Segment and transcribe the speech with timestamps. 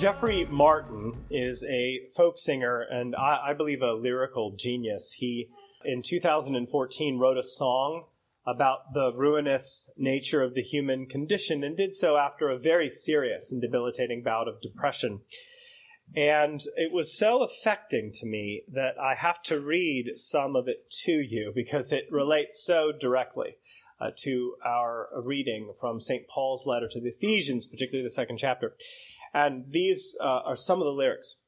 [0.00, 5.12] Jeffrey Martin is a folk singer and I, I believe a lyrical genius.
[5.18, 5.50] He,
[5.84, 8.06] in 2014, wrote a song
[8.46, 13.52] about the ruinous nature of the human condition and did so after a very serious
[13.52, 15.20] and debilitating bout of depression.
[16.16, 20.90] And it was so affecting to me that I have to read some of it
[21.04, 23.56] to you because it relates so directly
[24.00, 26.26] uh, to our reading from St.
[26.26, 28.74] Paul's letter to the Ephesians, particularly the second chapter.
[29.32, 31.40] And these uh, are some of the lyrics.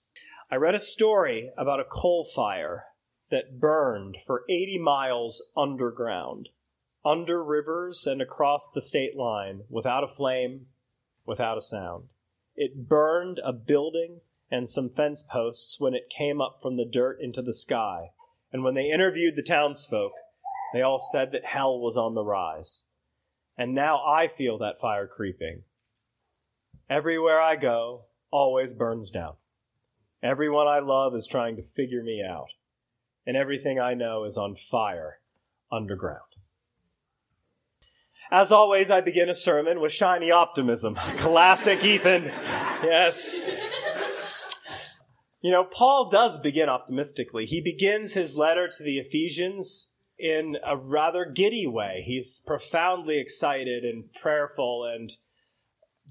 [0.50, 2.84] I read a story about a coal fire
[3.30, 6.50] that burned for 80 miles underground,
[7.04, 10.66] under rivers and across the state line, without a flame,
[11.24, 12.08] without a sound.
[12.54, 14.20] It burned a building
[14.50, 18.10] and some fence posts when it came up from the dirt into the sky.
[18.52, 20.12] And when they interviewed the townsfolk,
[20.74, 22.84] they all said that hell was on the rise.
[23.56, 25.62] And now I feel that fire creeping.
[26.92, 29.32] Everywhere I go, always burns down.
[30.22, 32.48] Everyone I love is trying to figure me out.
[33.26, 35.20] And everything I know is on fire
[35.70, 36.20] underground.
[38.30, 40.94] As always, I begin a sermon with shiny optimism.
[41.16, 42.24] Classic Ethan.
[42.24, 43.38] Yes.
[45.40, 47.46] You know, Paul does begin optimistically.
[47.46, 52.02] He begins his letter to the Ephesians in a rather giddy way.
[52.04, 55.10] He's profoundly excited and prayerful and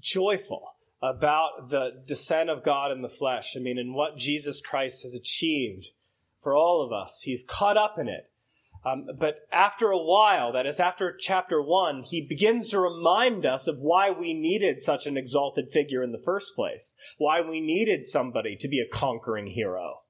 [0.00, 0.71] joyful
[1.02, 3.54] about the descent of God in the flesh.
[3.56, 5.88] I mean, and what Jesus Christ has achieved
[6.42, 7.22] for all of us.
[7.22, 8.30] He's caught up in it.
[8.84, 13.68] Um, but after a while, that is after chapter one, he begins to remind us
[13.68, 18.06] of why we needed such an exalted figure in the first place, why we needed
[18.06, 20.00] somebody to be a conquering hero.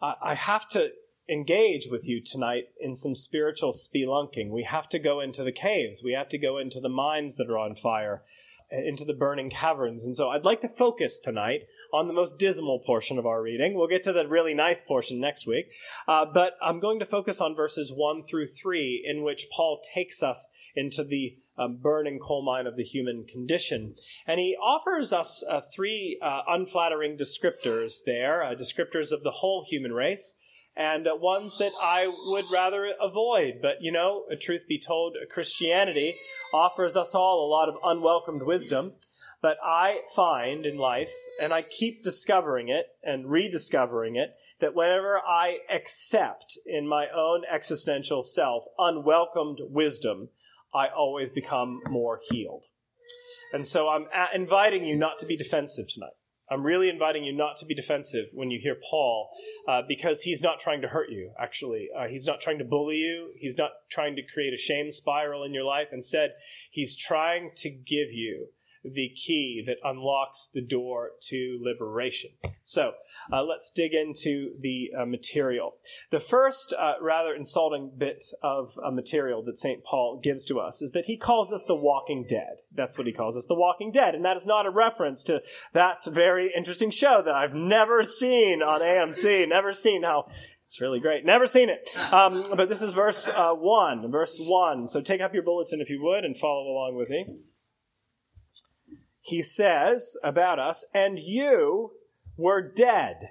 [0.00, 0.88] I have to
[1.28, 4.50] engage with you tonight in some spiritual spelunking.
[4.50, 7.50] We have to go into the caves, we have to go into the mines that
[7.50, 8.22] are on fire,
[8.70, 10.06] into the burning caverns.
[10.06, 11.60] And so I'd like to focus tonight
[11.92, 13.74] on the most dismal portion of our reading.
[13.74, 15.66] We'll get to the really nice portion next week.
[16.08, 20.22] Uh, but I'm going to focus on verses 1 through 3, in which Paul takes
[20.22, 23.94] us into the um, burning coal mine of the human condition.
[24.26, 29.64] And he offers us uh, three uh, unflattering descriptors there, uh, descriptors of the whole
[29.68, 30.36] human race.
[30.76, 33.60] And uh, ones that I would rather avoid.
[33.62, 36.16] But, you know, truth be told, Christianity
[36.52, 38.92] offers us all a lot of unwelcomed wisdom.
[39.40, 45.18] But I find in life, and I keep discovering it and rediscovering it, that whenever
[45.18, 50.30] I accept in my own existential self unwelcomed wisdom,
[50.74, 52.64] I always become more healed.
[53.52, 56.16] And so I'm inviting you not to be defensive tonight.
[56.54, 59.28] I'm really inviting you not to be defensive when you hear Paul,
[59.68, 61.88] uh, because he's not trying to hurt you, actually.
[61.96, 63.32] Uh, he's not trying to bully you.
[63.36, 65.88] He's not trying to create a shame spiral in your life.
[65.92, 66.30] Instead,
[66.70, 68.48] he's trying to give you
[68.84, 72.30] the key that unlocks the door to liberation.
[72.62, 72.92] So
[73.32, 75.74] uh, let's dig into the uh, material.
[76.10, 79.82] The first uh, rather insulting bit of uh, material that St.
[79.84, 82.58] Paul gives to us is that he calls us the walking dead.
[82.74, 84.14] That's what he calls us, the walking dead.
[84.14, 88.62] And that is not a reference to that very interesting show that I've never seen
[88.62, 90.28] on AMC, never seen how
[90.64, 91.24] it's really great.
[91.24, 91.90] Never seen it.
[92.12, 94.10] Um, but this is verse uh, 1.
[94.10, 94.86] Verse 1.
[94.86, 97.26] So take up your bulletin if you would and follow along with me
[99.24, 101.92] he says about us, and you
[102.36, 103.30] were dead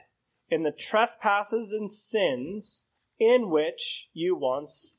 [0.50, 2.88] in the trespasses and sins
[3.20, 4.98] in which you once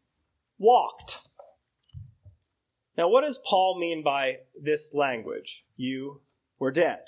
[0.56, 1.18] walked.
[2.96, 5.64] Now, what does Paul mean by this language?
[5.76, 6.20] You
[6.60, 7.00] were dead.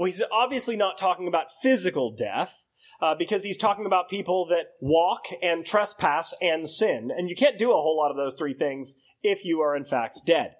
[0.00, 2.58] Well, he's obviously not talking about physical death.
[3.00, 7.10] Uh, because he's talking about people that walk and trespass and sin.
[7.10, 9.84] And you can't do a whole lot of those three things if you are in
[9.84, 10.54] fact dead.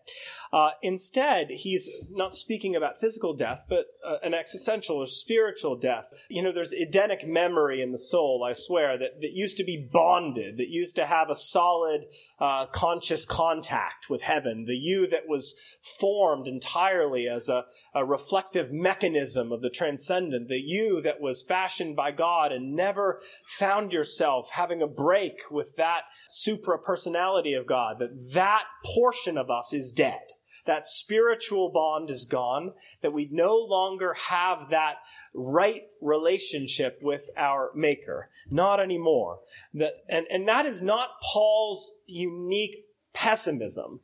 [0.52, 6.04] Uh, instead, he's not speaking about physical death, but uh, an existential or spiritual death.
[6.28, 9.88] You know, there's Edenic memory in the soul, I swear, that, that used to be
[9.90, 12.02] bonded, that used to have a solid
[12.38, 15.58] uh, conscious contact with heaven, the you that was
[15.98, 17.64] formed entirely as a,
[17.94, 23.22] a reflective mechanism of the transcendent, the you that was fashioned by God and never
[23.58, 29.48] found yourself having a break with that supra personality of God, that that portion of
[29.48, 30.20] us is dead.
[30.66, 32.72] That spiritual bond is gone,
[33.02, 34.96] that we no longer have that
[35.34, 38.28] right relationship with our Maker.
[38.50, 39.40] Not anymore.
[39.74, 44.00] That, and, and that is not Paul's unique pessimism.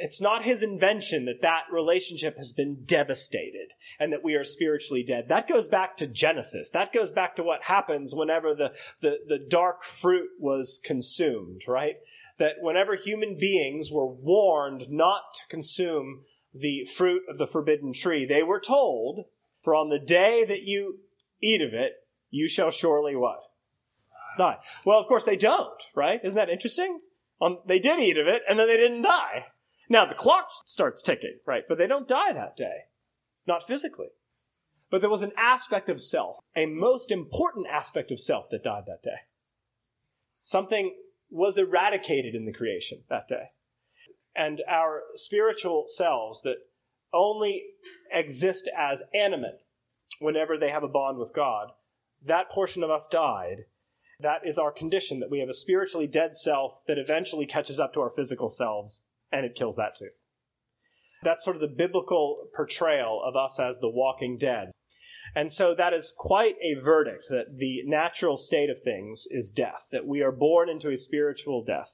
[0.00, 5.02] It's not his invention that that relationship has been devastated and that we are spiritually
[5.02, 5.26] dead.
[5.28, 6.70] That goes back to Genesis.
[6.70, 11.96] That goes back to what happens whenever the, the, the dark fruit was consumed, right?
[12.40, 18.26] That whenever human beings were warned not to consume the fruit of the forbidden tree,
[18.26, 19.26] they were told,
[19.62, 21.00] for on the day that you
[21.42, 21.92] eat of it,
[22.30, 23.40] you shall surely what?
[24.38, 24.56] Die.
[24.86, 26.18] Well, of course they don't, right?
[26.24, 27.00] Isn't that interesting?
[27.42, 29.46] Um, they did eat of it, and then they didn't die.
[29.90, 31.64] Now the clock starts ticking, right?
[31.68, 32.86] But they don't die that day,
[33.46, 34.08] not physically.
[34.90, 38.84] But there was an aspect of self, a most important aspect of self that died
[38.86, 39.26] that day.
[40.40, 40.94] Something
[41.30, 43.50] was eradicated in the creation that day.
[44.34, 46.56] And our spiritual selves that
[47.12, 47.64] only
[48.12, 49.60] exist as animate
[50.20, 51.68] whenever they have a bond with God,
[52.26, 53.64] that portion of us died.
[54.20, 57.94] That is our condition, that we have a spiritually dead self that eventually catches up
[57.94, 60.10] to our physical selves, and it kills that too.
[61.22, 64.70] That's sort of the biblical portrayal of us as the walking dead.
[65.34, 69.88] And so that is quite a verdict that the natural state of things is death,
[69.92, 71.90] that we are born into a spiritual death.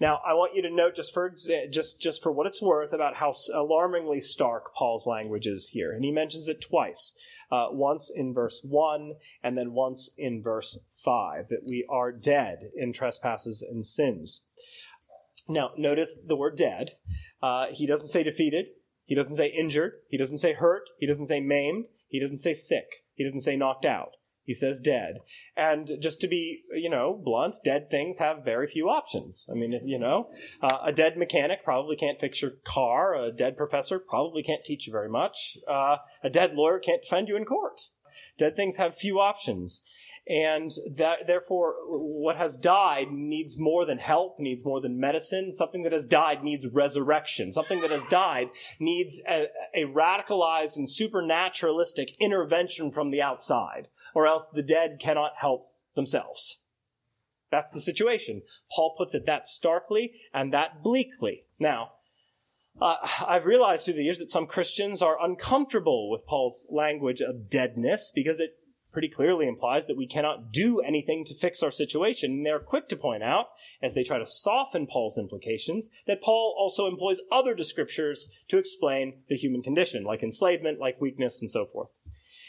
[0.00, 1.30] Now, I want you to note just for
[1.70, 5.92] just just for what it's worth about how alarmingly stark Paul's language is here.
[5.92, 7.16] And he mentions it twice.
[7.50, 12.70] Uh, once in verse 1 and then once in verse 5 that we are dead
[12.76, 14.44] in trespasses and sins.
[15.48, 16.92] Now, notice the word dead.
[17.42, 18.66] Uh, he doesn't say defeated.
[19.06, 19.94] He doesn't say injured.
[20.10, 20.82] He doesn't say hurt.
[20.98, 21.86] He doesn't say maimed.
[22.08, 23.04] He doesn't say sick.
[23.14, 24.12] He doesn't say knocked out.
[24.44, 25.18] He says dead.
[25.58, 29.46] And just to be, you know, blunt, dead things have very few options.
[29.52, 30.30] I mean, you know,
[30.62, 33.14] uh, a dead mechanic probably can't fix your car.
[33.14, 35.58] A dead professor probably can't teach you very much.
[35.70, 37.78] Uh, a dead lawyer can't defend you in court.
[38.38, 39.82] Dead things have few options
[40.28, 45.54] and that therefore what has died needs more than help needs more than medicine.
[45.54, 47.50] Something that has died needs resurrection.
[47.50, 48.48] Something that has died
[48.78, 55.32] needs a, a, radicalized and supernaturalistic intervention from the outside or else the dead cannot
[55.40, 56.62] help themselves.
[57.50, 58.42] That's the situation.
[58.70, 61.44] Paul puts it that starkly and that bleakly.
[61.58, 61.92] Now
[62.82, 62.96] uh,
[63.26, 68.12] I've realized through the years that some Christians are uncomfortable with Paul's language of deadness
[68.14, 68.58] because it
[68.98, 72.32] pretty clearly implies that we cannot do anything to fix our situation.
[72.32, 73.46] And they're quick to point out,
[73.80, 79.22] as they try to soften Paul's implications, that Paul also employs other descriptors to explain
[79.28, 81.90] the human condition, like enslavement, like weakness, and so forth.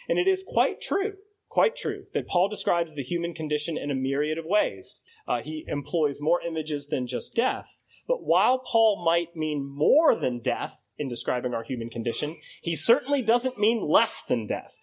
[0.07, 1.13] And it is quite true,
[1.49, 5.03] quite true, that Paul describes the human condition in a myriad of ways.
[5.27, 7.77] Uh, he employs more images than just death.
[8.07, 13.21] But while Paul might mean more than death in describing our human condition, he certainly
[13.21, 14.73] doesn't mean less than death.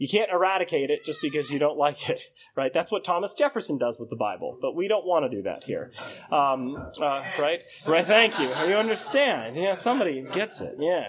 [0.00, 2.22] You can't eradicate it just because you don't like it,
[2.56, 2.72] right?
[2.72, 5.64] That's what Thomas Jefferson does with the Bible, but we don't want to do that
[5.64, 5.92] here,
[6.32, 7.60] um, uh, right?
[7.86, 8.06] Right?
[8.06, 8.48] Thank you.
[8.48, 9.56] You understand?
[9.56, 10.76] Yeah, somebody gets it.
[10.78, 11.08] Yeah.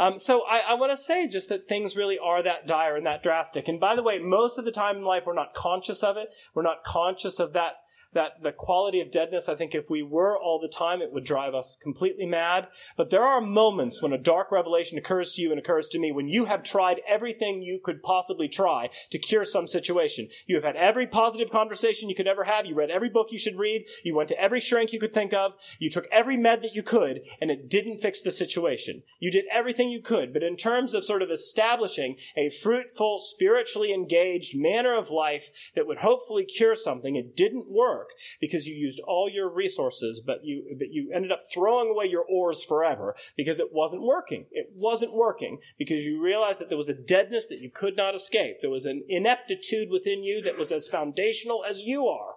[0.00, 3.06] Um, so I, I want to say just that things really are that dire and
[3.06, 3.68] that drastic.
[3.68, 6.30] And by the way, most of the time in life, we're not conscious of it.
[6.52, 7.74] We're not conscious of that
[8.14, 11.24] that the quality of deadness, I think if we were all the time, it would
[11.24, 12.68] drive us completely mad.
[12.96, 16.12] But there are moments when a dark revelation occurs to you and occurs to me
[16.12, 20.28] when you have tried everything you could possibly try to cure some situation.
[20.46, 22.66] You have had every positive conversation you could ever have.
[22.66, 23.86] You read every book you should read.
[24.04, 25.52] You went to every shrink you could think of.
[25.78, 29.02] You took every med that you could, and it didn't fix the situation.
[29.20, 30.32] You did everything you could.
[30.32, 35.86] But in terms of sort of establishing a fruitful, spiritually engaged manner of life that
[35.86, 40.44] would hopefully cure something, it didn't work work because you used all your resources, but
[40.44, 44.46] you but you ended up throwing away your oars forever because it wasn't working.
[44.50, 48.14] It wasn't working because you realized that there was a deadness that you could not
[48.14, 48.56] escape.
[48.60, 52.34] There was an ineptitude within you that was as foundational as you are,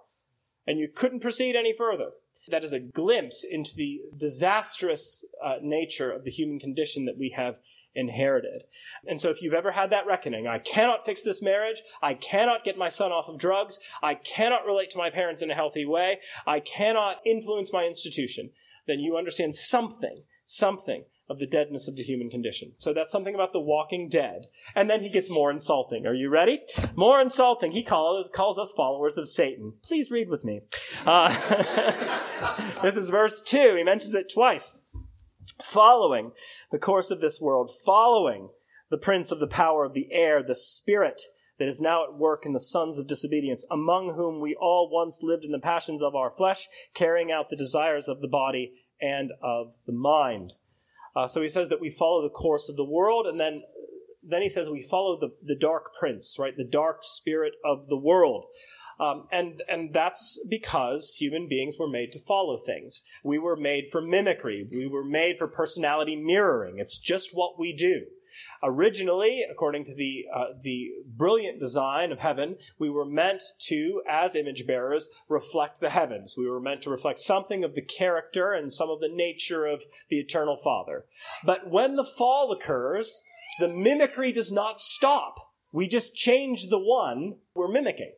[0.66, 2.10] and you couldn't proceed any further.
[2.48, 7.34] That is a glimpse into the disastrous uh, nature of the human condition that we
[7.36, 7.56] have
[7.96, 8.62] inherited.
[9.06, 12.64] And so if you've ever had that reckoning, I cannot fix this marriage, I cannot
[12.64, 15.84] get my son off of drugs, I cannot relate to my parents in a healthy
[15.84, 18.50] way, I cannot influence my institution,
[18.86, 22.72] then you understand something, something of the deadness of the human condition.
[22.78, 24.46] So that's something about the walking dead.
[24.76, 26.06] And then he gets more insulting.
[26.06, 26.60] Are you ready?
[26.94, 27.72] More insulting.
[27.72, 29.72] He calls, calls us followers of Satan.
[29.82, 30.60] Please read with me.
[31.04, 31.34] Uh,
[32.82, 33.74] this is verse 2.
[33.76, 34.76] He mentions it twice
[35.64, 36.32] following
[36.70, 38.50] the course of this world, following
[38.90, 41.22] the prince of the power of the air, the spirit
[41.58, 45.22] that is now at work in the sons of disobedience, among whom we all once
[45.22, 49.30] lived in the passions of our flesh, carrying out the desires of the body and
[49.42, 50.52] of the mind.
[51.14, 53.62] Uh, so he says that we follow the course of the world, and then
[54.28, 56.56] then he says we follow the, the dark prince, right?
[56.56, 58.46] The dark spirit of the world.
[58.98, 63.02] Um, and and that's because human beings were made to follow things.
[63.22, 64.66] We were made for mimicry.
[64.70, 66.78] We were made for personality mirroring.
[66.78, 68.06] It's just what we do.
[68.62, 74.34] Originally, according to the uh, the brilliant design of heaven, we were meant to, as
[74.34, 76.34] image bearers, reflect the heavens.
[76.36, 79.82] We were meant to reflect something of the character and some of the nature of
[80.08, 81.04] the eternal Father.
[81.44, 83.22] But when the fall occurs,
[83.58, 85.36] the mimicry does not stop.
[85.72, 88.12] We just change the one we're mimicking.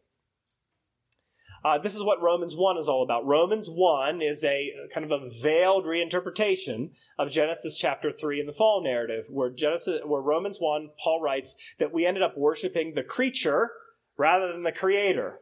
[1.65, 3.27] Uh, this is what Romans 1 is all about.
[3.27, 8.53] Romans 1 is a kind of a veiled reinterpretation of Genesis chapter 3 in the
[8.53, 13.03] fall narrative, where Genesis where Romans 1, Paul writes that we ended up worshiping the
[13.03, 13.71] creature
[14.17, 15.41] rather than the creator.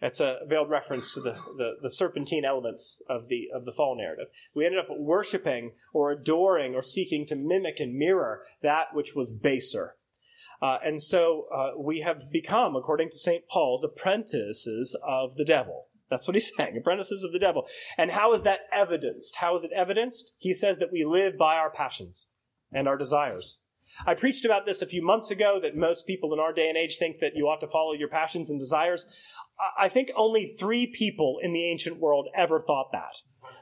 [0.00, 3.96] That's a veiled reference to the, the, the, serpentine elements of the of the fall
[3.96, 4.26] narrative.
[4.52, 9.32] We ended up worshiping or adoring or seeking to mimic and mirror that which was
[9.32, 9.94] baser.
[10.62, 13.48] Uh, and so uh, we have become, according to St.
[13.48, 15.88] Paul's, apprentices of the devil.
[16.08, 17.66] That's what he's saying, apprentices of the devil.
[17.98, 19.36] And how is that evidenced?
[19.36, 20.32] How is it evidenced?
[20.38, 22.30] He says that we live by our passions
[22.72, 23.64] and our desires.
[24.06, 26.78] I preached about this a few months ago that most people in our day and
[26.78, 29.06] age think that you ought to follow your passions and desires.
[29.78, 33.16] I think only three people in the ancient world ever thought that.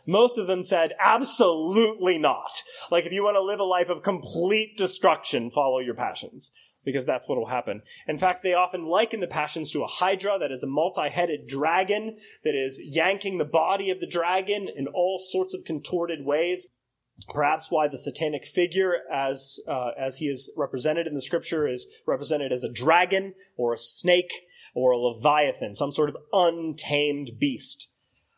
[0.07, 2.51] Most of them said, absolutely not.
[2.91, 6.53] Like, if you want to live a life of complete destruction, follow your passions
[6.85, 7.83] because that's what will happen.
[8.09, 12.17] In fact, they often liken the passions to a hydra, that is a multi-headed dragon
[12.45, 16.69] that is yanking the body of the dragon in all sorts of contorted ways.
[17.29, 21.87] Perhaps why the satanic figure, as uh, as he is represented in the scripture, is
[22.07, 24.33] represented as a dragon or a snake
[24.75, 27.89] or a leviathan, some sort of untamed beast.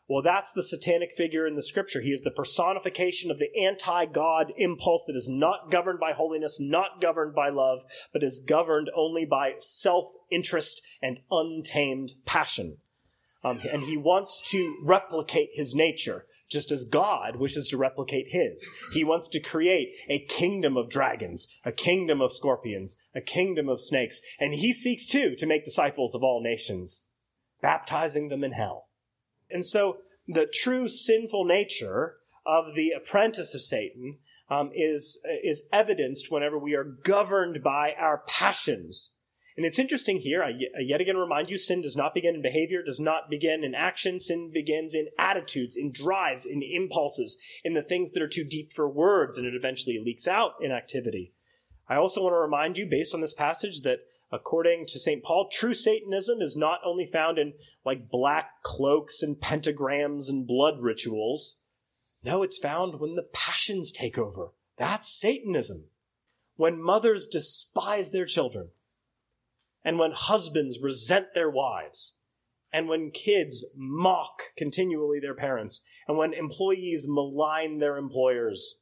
[0.09, 2.01] Well, that's the satanic figure in the scripture.
[2.01, 6.59] He is the personification of the anti God impulse that is not governed by holiness,
[6.59, 7.79] not governed by love,
[8.11, 12.77] but is governed only by self interest and untamed passion.
[13.45, 18.69] Um, and he wants to replicate his nature, just as God wishes to replicate his.
[18.93, 23.81] He wants to create a kingdom of dragons, a kingdom of scorpions, a kingdom of
[23.81, 24.21] snakes.
[24.39, 27.05] And he seeks too to make disciples of all nations,
[27.61, 28.87] baptizing them in hell.
[29.53, 34.17] And so the true sinful nature of the apprentice of Satan
[34.49, 39.17] um, is, is evidenced whenever we are governed by our passions.
[39.55, 42.81] And it's interesting here, I yet again remind you, sin does not begin in behavior,
[42.83, 44.19] does not begin in action.
[44.19, 48.73] Sin begins in attitudes, in drives, in impulses, in the things that are too deep
[48.73, 51.33] for words, and it eventually leaks out in activity.
[51.87, 53.99] I also want to remind you, based on this passage, that
[54.33, 55.23] According to St.
[55.23, 57.53] Paul, true Satanism is not only found in
[57.85, 61.61] like black cloaks and pentagrams and blood rituals.
[62.23, 64.49] No, it's found when the passions take over.
[64.75, 65.85] That's Satanism.
[66.55, 68.69] When mothers despise their children,
[69.85, 72.17] and when husbands resent their wives,
[72.71, 78.81] and when kids mock continually their parents, and when employees malign their employers,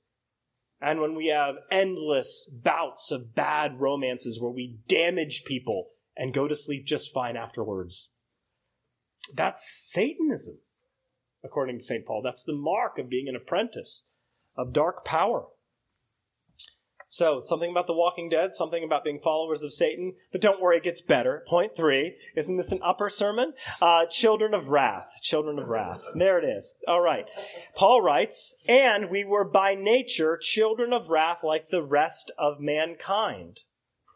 [0.81, 6.47] and when we have endless bouts of bad romances where we damage people and go
[6.47, 8.11] to sleep just fine afterwards.
[9.33, 10.59] That's Satanism,
[11.43, 12.05] according to St.
[12.05, 12.21] Paul.
[12.23, 14.07] That's the mark of being an apprentice
[14.57, 15.45] of dark power.
[17.13, 20.13] So, something about the walking dead, something about being followers of Satan.
[20.32, 21.44] But don't worry, it gets better.
[21.46, 22.15] Point three.
[22.38, 23.51] Isn't this an upper sermon?
[23.82, 25.10] Uh, children of wrath.
[25.22, 26.01] Children of wrath.
[26.15, 26.80] There it is.
[26.88, 27.25] All right.
[27.75, 33.60] Paul writes, and we were by nature children of wrath like the rest of mankind.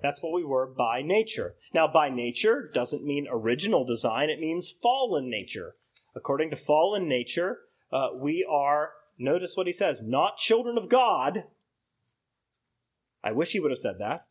[0.01, 1.55] That's what we were by nature.
[1.73, 5.75] Now, by nature doesn't mean original design, it means fallen nature.
[6.15, 7.59] According to fallen nature,
[7.91, 11.43] uh, we are, notice what he says, not children of God
[13.25, 14.27] I wish he would have said that.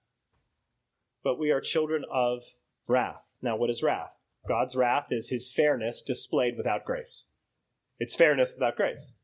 [1.24, 2.42] But we are children of
[2.86, 3.22] wrath.
[3.42, 4.12] Now, what is wrath?
[4.46, 7.26] God's wrath is his fairness displayed without grace.
[7.98, 9.16] It's fairness without grace,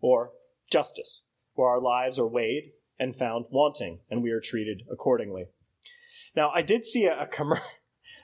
[0.00, 0.32] or
[0.70, 5.46] justice, where our lives are weighed and found wanting, and we are treated accordingly.
[6.34, 7.64] Now, I did see a, a commercial.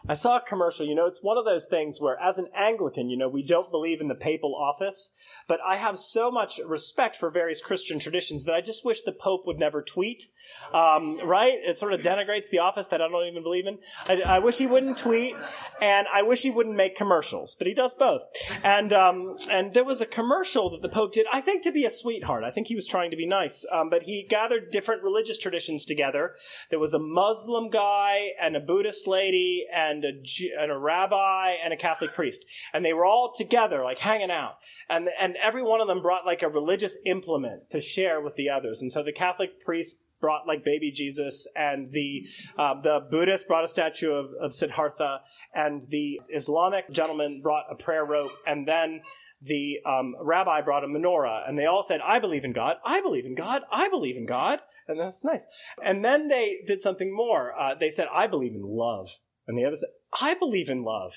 [0.08, 0.86] I saw a commercial.
[0.86, 3.70] You know, it's one of those things where, as an Anglican, you know, we don't
[3.70, 5.14] believe in the papal office,
[5.48, 9.12] but I have so much respect for various Christian traditions that I just wish the
[9.12, 10.28] Pope would never tweet.
[10.72, 11.52] Um, right?
[11.54, 13.78] It sort of denigrates the office that I don't even believe in.
[14.08, 15.34] I, I, wish he wouldn't tweet,
[15.80, 18.22] and I wish he wouldn't make commercials, but he does both.
[18.62, 21.84] And um, and there was a commercial that the Pope did, I think, to be
[21.84, 22.44] a sweetheart.
[22.44, 25.84] I think he was trying to be nice, um, but he gathered different religious traditions
[25.84, 26.32] together.
[26.70, 30.12] There was a Muslim guy and a Buddhist lady and a,
[30.60, 32.44] and a rabbi and a Catholic priest.
[32.72, 34.56] And they were all together, like hanging out.
[34.88, 38.50] And, and every one of them brought like a religious implement to share with the
[38.50, 38.82] others.
[38.82, 42.22] And so the Catholic priest brought like baby Jesus, and the
[42.58, 45.20] uh, the Buddhist brought a statue of, of Siddhartha,
[45.52, 49.02] and the Islamic gentleman brought a prayer rope, and then
[49.42, 52.76] the um, rabbi brought a menorah, and they all said, "I believe in God.
[52.86, 53.62] I believe in God.
[53.70, 55.46] I believe in God." And that's nice.
[55.84, 57.52] And then they did something more.
[57.58, 59.08] Uh, they said, "I believe in love,"
[59.46, 61.12] and the other said, "I believe in love."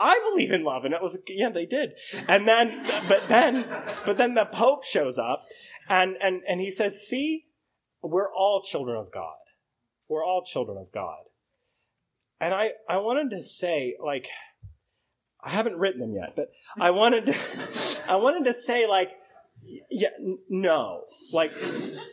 [0.00, 1.92] I believe in love, and it was yeah, they did.
[2.28, 3.66] And then, but then,
[4.06, 5.44] but then the Pope shows up,
[5.88, 7.46] and and and he says, "See,
[8.02, 9.36] we're all children of God.
[10.08, 11.18] We're all children of God."
[12.40, 14.28] And I I wanted to say like
[15.42, 17.36] I haven't written them yet, but I wanted to
[18.08, 19.10] I wanted to say like
[19.90, 21.50] yeah n- no like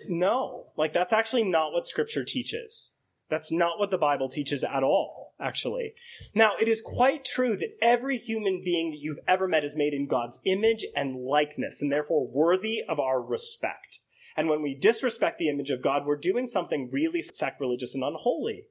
[0.09, 2.94] no like that's actually not what Scripture teaches.
[3.29, 5.93] That's not what the Bible teaches at all, actually.
[6.35, 9.93] Now, it is quite true that every human being that you've ever met is made
[9.93, 13.99] in God's image and likeness, and therefore worthy of our respect.
[14.37, 18.67] And when we disrespect the image of God, we're doing something really sacrilegious and unholy.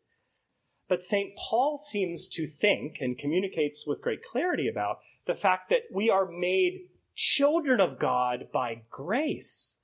[0.86, 1.34] But St.
[1.36, 6.30] Paul seems to think and communicates with great clarity about the fact that we are
[6.30, 9.78] made children of God by grace.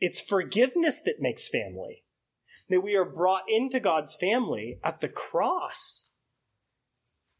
[0.00, 2.02] It's forgiveness that makes family
[2.68, 6.10] that we are brought into God's family at the cross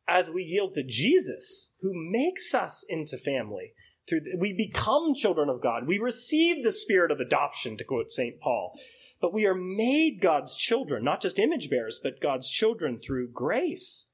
[0.08, 3.72] as we yield to Jesus, who makes us into family.
[4.08, 5.86] Through we become children of God.
[5.86, 8.40] We receive the spirit of adoption, to quote St.
[8.40, 8.78] Paul.
[9.20, 14.12] But we are made God's children, not just image bearers, but God's children through grace.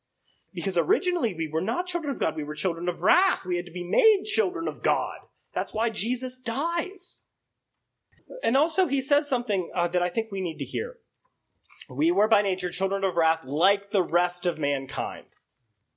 [0.55, 3.41] Because originally we were not children of God, we were children of wrath.
[3.45, 5.19] We had to be made children of God.
[5.55, 7.27] That's why Jesus dies.
[8.43, 10.97] And also, he says something uh, that I think we need to hear.
[11.89, 15.27] We were by nature children of wrath like the rest of mankind.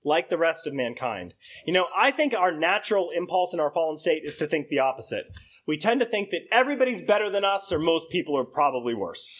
[0.04, 1.34] Like the rest of mankind.
[1.66, 4.80] You know, I think our natural impulse in our fallen state is to think the
[4.80, 5.26] opposite.
[5.68, 9.34] We tend to think that everybody's better than us, or most people are probably worse.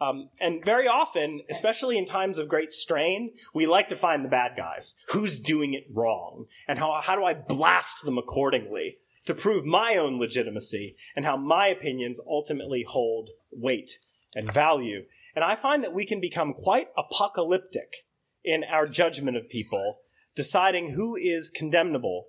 [0.00, 4.28] Um, and very often, especially in times of great strain, we like to find the
[4.28, 4.94] bad guys.
[5.08, 6.46] Who's doing it wrong?
[6.68, 11.36] And how, how do I blast them accordingly to prove my own legitimacy and how
[11.36, 13.98] my opinions ultimately hold weight
[14.34, 15.04] and value?
[15.38, 17.94] And I find that we can become quite apocalyptic
[18.42, 20.00] in our judgment of people,
[20.34, 22.26] deciding who is condemnable.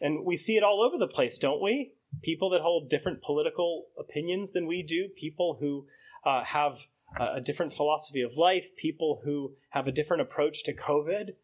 [0.00, 1.92] And we see it all over the place, don't we?
[2.22, 5.86] People that hold different political opinions than we do, people who
[6.24, 6.78] uh, have
[7.20, 11.34] a different philosophy of life, people who have a different approach to COVID.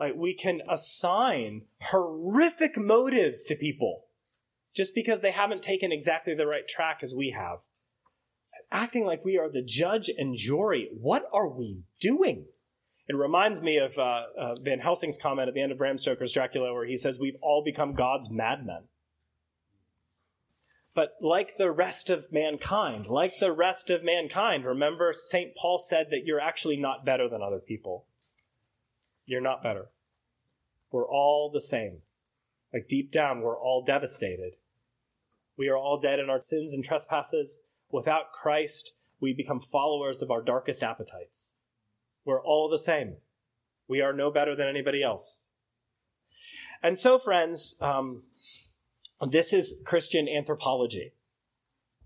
[0.00, 4.06] Like we can assign horrific motives to people
[4.74, 7.58] just because they haven't taken exactly the right track as we have.
[8.76, 10.90] Acting like we are the judge and jury.
[11.00, 12.44] What are we doing?
[13.08, 16.34] It reminds me of uh, uh, Van Helsing's comment at the end of Bram Stoker's
[16.34, 18.82] Dracula, where he says, We've all become God's madmen.
[20.94, 25.56] But like the rest of mankind, like the rest of mankind, remember St.
[25.56, 28.04] Paul said that you're actually not better than other people.
[29.24, 29.86] You're not better.
[30.90, 32.02] We're all the same.
[32.74, 34.52] Like deep down, we're all devastated.
[35.56, 37.62] We are all dead in our sins and trespasses.
[37.90, 41.54] Without Christ, we become followers of our darkest appetites.
[42.24, 43.16] We're all the same.
[43.88, 45.46] We are no better than anybody else.
[46.82, 48.24] And so, friends, um,
[49.30, 51.12] this is Christian anthropology.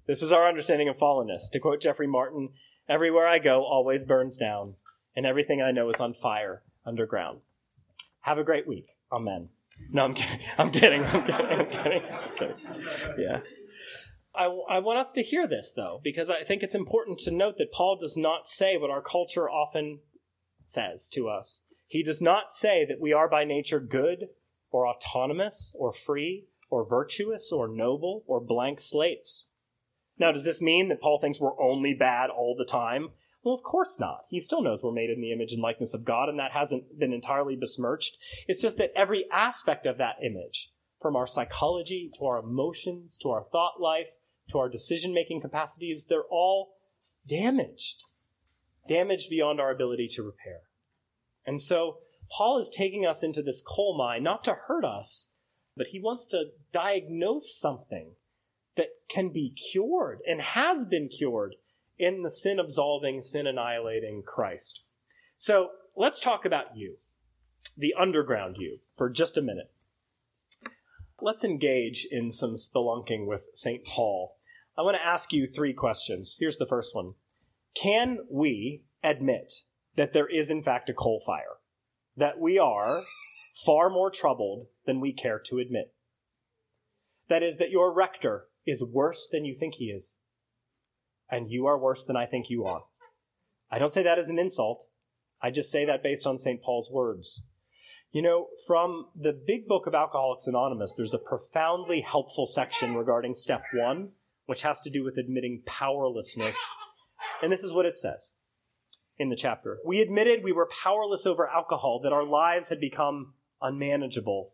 [0.06, 1.50] This is our understanding of fallenness.
[1.52, 2.50] To quote Jeffrey Martin,
[2.88, 4.74] everywhere I go always burns down,
[5.16, 7.40] and everything I know is on fire underground.
[8.20, 8.86] Have a great week.
[9.12, 9.48] Amen.
[9.90, 10.40] No, I'm kidding.
[10.58, 11.04] I'm kidding.
[11.04, 11.46] I'm kidding.
[11.46, 12.02] I'm kidding.
[12.12, 12.56] I'm kidding.
[13.18, 13.40] Yeah.
[14.40, 17.56] I, I want us to hear this, though, because I think it's important to note
[17.58, 19.98] that Paul does not say what our culture often
[20.64, 21.62] says to us.
[21.86, 24.28] He does not say that we are by nature good
[24.70, 29.52] or autonomous or free or virtuous or noble or blank slates.
[30.18, 33.10] Now, does this mean that Paul thinks we're only bad all the time?
[33.42, 34.24] Well, of course not.
[34.30, 36.98] He still knows we're made in the image and likeness of God, and that hasn't
[36.98, 38.16] been entirely besmirched.
[38.46, 43.30] It's just that every aspect of that image, from our psychology to our emotions to
[43.30, 44.06] our thought life
[44.50, 46.74] to our decision making capacities, they're all
[47.26, 48.04] damaged.
[48.88, 50.60] Damaged beyond our ability to repair.
[51.46, 51.98] And so,
[52.30, 55.32] Paul is taking us into this coal mine not to hurt us,
[55.76, 58.12] but he wants to diagnose something
[58.76, 61.56] that can be cured and has been cured
[61.98, 64.82] in the sin absolving, sin annihilating Christ.
[65.36, 66.96] So let's talk about you,
[67.76, 69.70] the underground you, for just a minute.
[71.20, 73.84] Let's engage in some spelunking with St.
[73.84, 74.36] Paul.
[74.80, 76.38] I want to ask you three questions.
[76.40, 77.12] Here's the first one
[77.74, 79.52] Can we admit
[79.96, 81.58] that there is, in fact, a coal fire,
[82.16, 83.02] that we are
[83.66, 85.92] far more troubled than we care to admit.
[87.28, 90.20] That is, that your rector is worse than you think he is,
[91.30, 92.84] and you are worse than I think you are.
[93.70, 94.86] I don't say that as an insult.
[95.42, 96.62] I just say that based on St.
[96.62, 97.44] Paul's words.
[98.12, 103.34] You know, from the big book of Alcoholics Anonymous, there's a profoundly helpful section regarding
[103.34, 104.12] step one,
[104.50, 106.58] which has to do with admitting powerlessness.
[107.40, 108.32] And this is what it says
[109.16, 109.78] in the chapter.
[109.86, 114.50] We admitted we were powerless over alcohol, that our lives had become unmanageable.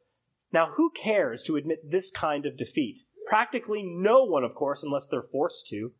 [0.52, 3.00] Now, who cares to admit this kind of defeat?
[3.26, 5.92] Practically no one, of course, unless they're forced to.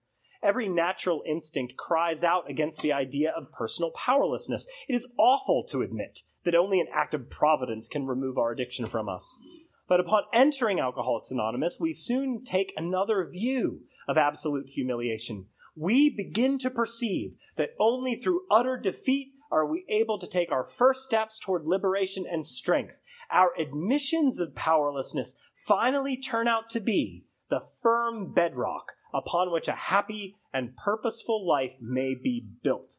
[0.43, 4.67] Every natural instinct cries out against the idea of personal powerlessness.
[4.89, 8.89] It is awful to admit that only an act of providence can remove our addiction
[8.89, 9.41] from us.
[9.89, 15.47] But upon entering Alcoholics Anonymous, we soon take another view of absolute humiliation.
[15.77, 20.65] We begin to perceive that only through utter defeat are we able to take our
[20.65, 23.01] first steps toward liberation and strength.
[23.31, 29.73] Our admissions of powerlessness finally turn out to be the firm bedrock upon which a
[29.73, 32.99] happy and purposeful life may be built.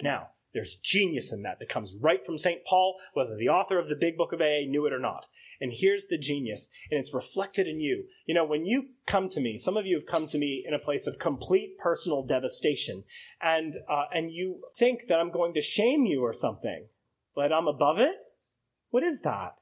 [0.00, 2.64] Now, there's genius in that that comes right from St.
[2.64, 5.26] Paul, whether the author of the big book of AA knew it or not.
[5.62, 8.06] And here's the genius, and it's reflected in you.
[8.26, 10.74] You know, when you come to me, some of you have come to me in
[10.74, 13.04] a place of complete personal devastation,
[13.40, 16.86] and uh, and you think that I'm going to shame you or something,
[17.36, 18.16] but I'm above it.
[18.90, 19.54] What is that?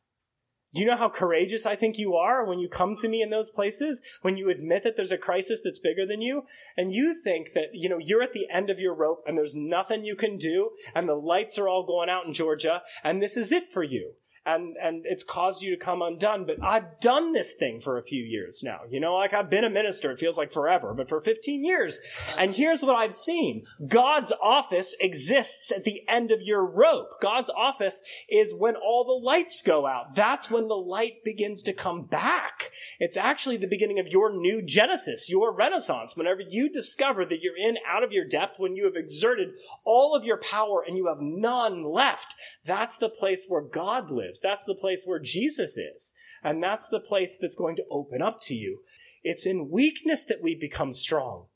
[0.72, 3.28] Do you know how courageous I think you are when you come to me in
[3.28, 4.00] those places?
[4.22, 6.44] When you admit that there's a crisis that's bigger than you?
[6.78, 9.56] And you think that, you know, you're at the end of your rope and there's
[9.56, 13.36] nothing you can do and the lights are all going out in Georgia and this
[13.36, 14.14] is it for you
[14.54, 18.02] and and it's caused you to come undone but i've done this thing for a
[18.02, 18.80] few years now.
[18.88, 22.00] You know like i've been a minister it feels like forever but for 15 years.
[22.36, 23.64] And here's what i've seen.
[23.86, 27.20] God's office exists at the end of your rope.
[27.20, 30.14] God's office is when all the lights go out.
[30.14, 32.70] That's when the light begins to come back.
[32.98, 36.16] It's actually the beginning of your new genesis your renaissance.
[36.16, 39.50] Whenever you discover that you're in out of your depth when you have exerted
[39.84, 42.34] all of your power and you have none left
[42.64, 44.61] that's the place where god lives lives.
[44.61, 46.14] That's the place where Jesus is.
[46.42, 48.81] And that's the place that's going to open up to you.
[49.22, 51.46] It's in weakness that we become strong.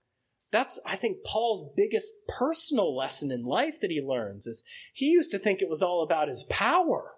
[0.52, 5.30] That's, I think, Paul's biggest personal lesson in life that he learns is he used
[5.32, 7.12] to think it was all about his power.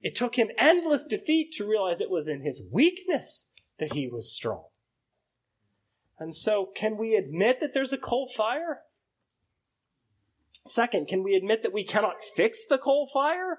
[0.00, 4.32] It took him endless defeat to realize it was in his weakness that he was
[4.32, 4.64] strong.
[6.18, 8.80] And so, can we admit that there's a coal fire?
[10.66, 13.58] Second, can we admit that we cannot fix the coal fire?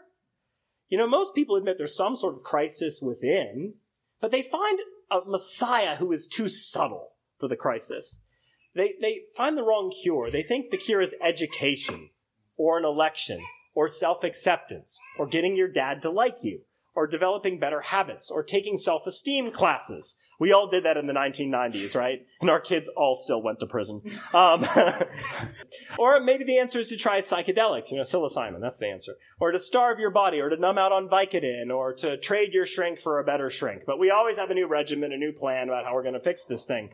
[0.93, 3.73] You know, most people admit there's some sort of crisis within,
[4.21, 4.77] but they find
[5.09, 8.21] a Messiah who is too subtle for the crisis.
[8.75, 10.29] They, they find the wrong cure.
[10.29, 12.11] They think the cure is education,
[12.57, 13.41] or an election,
[13.73, 16.61] or self acceptance, or getting your dad to like you,
[16.93, 21.13] or developing better habits, or taking self esteem classes, we all did that in the
[21.13, 22.25] 1990s, right?
[22.41, 24.01] And our kids all still went to prison.
[24.33, 24.67] Um,
[25.97, 29.13] or maybe the answer is to try psychedelics, you know, psilocybin, that's the answer.
[29.39, 32.65] Or to starve your body, or to numb out on Vicodin, or to trade your
[32.65, 33.83] shrink for a better shrink.
[33.85, 36.19] But we always have a new regimen, a new plan about how we're going to
[36.19, 36.89] fix this thing.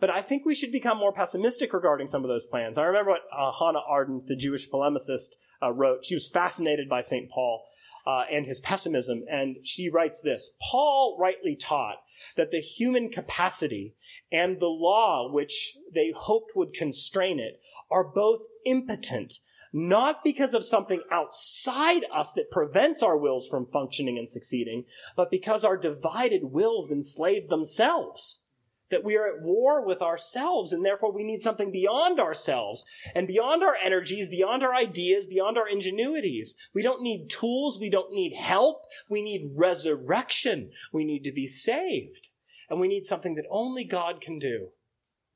[0.00, 2.78] But I think we should become more pessimistic regarding some of those plans.
[2.78, 6.04] I remember what uh, Hannah Arendt, the Jewish polemicist, uh, wrote.
[6.04, 7.30] She was fascinated by St.
[7.30, 7.64] Paul.
[8.06, 9.24] Uh, and his pessimism.
[9.30, 11.96] And she writes this Paul rightly taught
[12.36, 13.94] that the human capacity
[14.30, 19.34] and the law which they hoped would constrain it are both impotent,
[19.72, 24.84] not because of something outside us that prevents our wills from functioning and succeeding,
[25.16, 28.43] but because our divided wills enslave themselves.
[28.90, 33.26] That we are at war with ourselves, and therefore we need something beyond ourselves and
[33.26, 36.54] beyond our energies, beyond our ideas, beyond our ingenuities.
[36.74, 40.70] We don't need tools, we don't need help, we need resurrection.
[40.92, 42.28] We need to be saved.
[42.68, 44.68] And we need something that only God can do.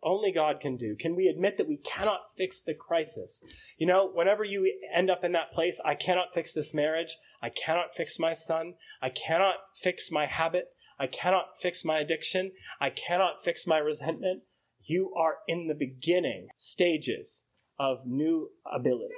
[0.02, 0.94] Only God can do.
[0.94, 3.44] Can we admit that we cannot fix the crisis?
[3.78, 7.16] You know, whenever you end up in that place, I cannot fix this marriage.
[7.42, 8.74] I cannot fix my son.
[9.02, 10.68] I cannot fix my habit.
[10.98, 12.52] I cannot fix my addiction.
[12.80, 14.42] I cannot fix my resentment.
[14.82, 19.14] You are in the beginning stages of new ability.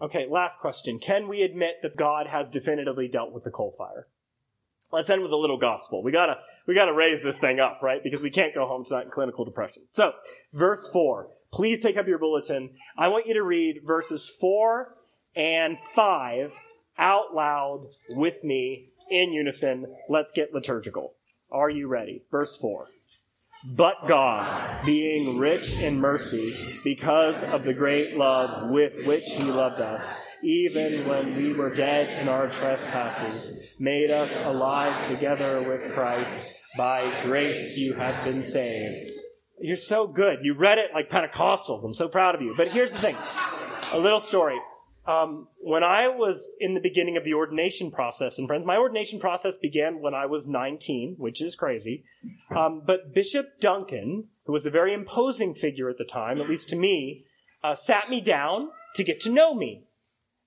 [0.00, 0.98] Okay, last question.
[0.98, 4.08] Can we admit that God has definitively dealt with the coal fire?
[4.92, 6.02] Let's end with a little gospel.
[6.02, 8.02] We gotta, we gotta raise this thing up, right?
[8.02, 9.82] Because we can't go home tonight in clinical depression.
[9.90, 10.12] So,
[10.52, 11.28] verse 4.
[11.52, 12.70] Please take up your bulletin.
[12.98, 14.94] I want you to read verses 4
[15.34, 16.52] and 5
[16.98, 19.86] out loud with me in unison.
[20.08, 21.14] Let's get liturgical.
[21.50, 22.22] Are you ready?
[22.30, 22.86] Verse 4.
[23.64, 29.80] But God, being rich in mercy, because of the great love with which He loved
[29.80, 36.62] us, even when we were dead in our trespasses, made us alive together with Christ.
[36.76, 39.10] By grace you have been saved.
[39.58, 40.40] You're so good.
[40.42, 41.84] You read it like Pentecostals.
[41.84, 42.54] I'm so proud of you.
[42.56, 43.16] But here's the thing
[43.92, 44.58] a little story.
[45.06, 49.20] Um, when I was in the beginning of the ordination process, and friends, my ordination
[49.20, 52.04] process began when I was 19, which is crazy.
[52.56, 56.68] Um, but Bishop Duncan, who was a very imposing figure at the time, at least
[56.70, 57.24] to me,
[57.62, 59.84] uh, sat me down to get to know me.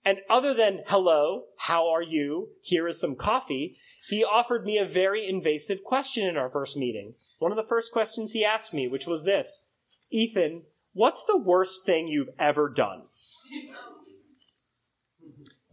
[0.05, 2.49] And other than hello, how are you?
[2.61, 7.13] Here is some coffee, he offered me a very invasive question in our first meeting.
[7.37, 9.71] One of the first questions he asked me, which was this
[10.09, 13.03] Ethan, what's the worst thing you've ever done?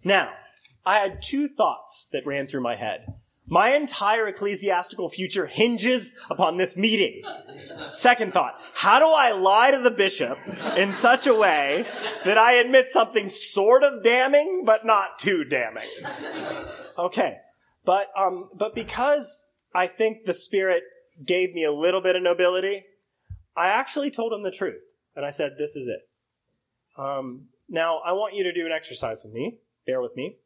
[0.07, 0.31] Now,
[0.85, 3.13] I had two thoughts that ran through my head.
[3.49, 7.23] My entire ecclesiastical future hinges upon this meeting.
[7.89, 10.39] Second thought, how do I lie to the bishop
[10.77, 11.85] in such a way
[12.25, 15.89] that I admit something sort of damning, but not too damning?
[16.97, 17.39] Okay,
[17.85, 20.85] but, um, but because I think the Spirit
[21.25, 22.85] gave me a little bit of nobility,
[23.57, 24.83] I actually told him the truth.
[25.17, 26.09] And I said, this is it.
[26.97, 29.59] Um, now, I want you to do an exercise with me.
[29.87, 30.37] Bear with me.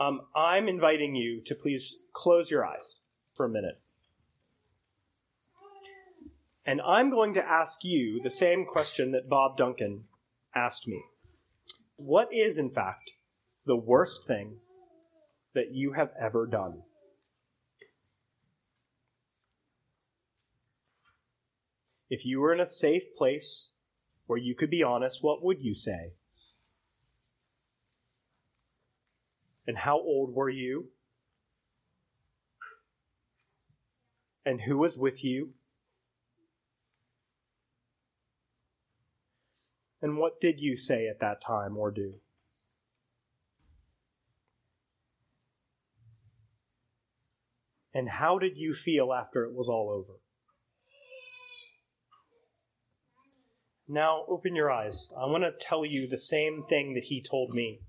[0.00, 3.00] Um, I'm inviting you to please close your eyes
[3.34, 3.80] for a minute.
[6.64, 10.04] And I'm going to ask you the same question that Bob Duncan
[10.54, 11.02] asked me.
[11.96, 13.10] What is, in fact,
[13.66, 14.56] the worst thing
[15.54, 16.82] that you have ever done?
[22.08, 23.72] If you were in a safe place
[24.26, 26.12] where you could be honest, what would you say?
[29.66, 30.88] And how old were you?
[34.44, 35.50] And who was with you?
[40.00, 42.14] And what did you say at that time or do?
[47.94, 50.18] And how did you feel after it was all over?
[53.86, 55.12] Now open your eyes.
[55.16, 57.82] I want to tell you the same thing that he told me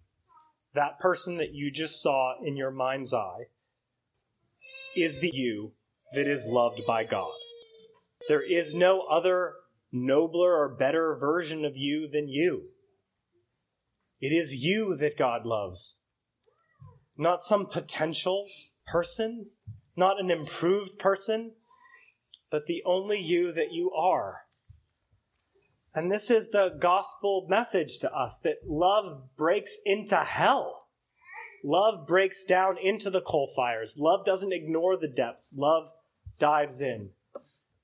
[0.74, 3.48] that person that you just saw in your mind's eye
[4.96, 5.72] is the you
[6.14, 7.34] that is loved by God.
[8.28, 9.54] There is no other
[9.92, 12.70] nobler or better version of you than you.
[14.20, 16.00] It is you that God loves,
[17.18, 18.46] not some potential
[18.88, 19.48] person,
[19.96, 21.52] not an improved person,
[22.50, 24.42] but the only you that you are.
[25.96, 30.88] And this is the gospel message to us that love breaks into hell.
[31.64, 33.98] Love breaks down into the coal fires.
[33.98, 35.54] Love doesn't ignore the depths.
[35.56, 35.90] Love
[36.40, 37.10] dives in.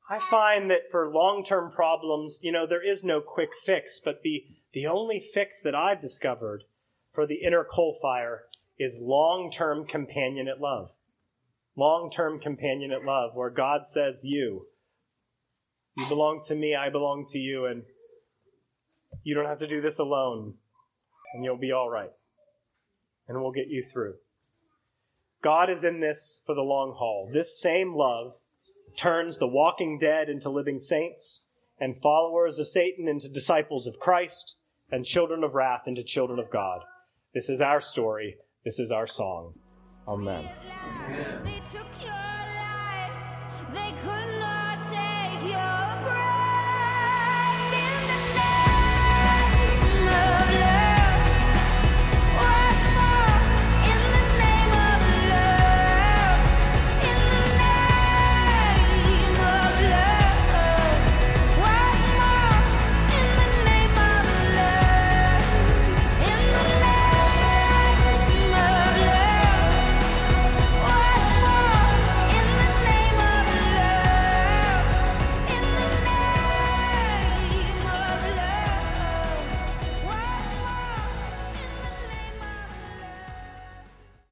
[0.10, 4.22] I find that for long term problems, you know, there is no quick fix, but
[4.24, 4.44] the,
[4.74, 6.64] the only fix that I've discovered
[7.14, 8.46] for the inner coal fire
[8.80, 10.90] is long term companionate love.
[11.76, 14.66] Long term companionate love, where God says, You,
[15.96, 17.84] you belong to me, I belong to you, and
[19.24, 20.56] you don't have to do this alone,
[21.34, 22.12] and you'll be all right.
[23.28, 24.16] And we'll get you through.
[25.42, 27.30] God is in this for the long haul.
[27.32, 28.34] This same love
[28.98, 31.48] turns the walking dead into living saints,
[31.80, 34.58] and followers of Satan into disciples of Christ,
[34.92, 36.82] and children of wrath into children of God.
[37.34, 38.38] This is our story.
[38.66, 39.54] This is our song.
[40.08, 40.50] Amen.